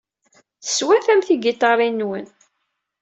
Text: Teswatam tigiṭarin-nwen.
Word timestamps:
Teswatam 0.63 1.19
tigiṭarin-nwen. 1.27 2.27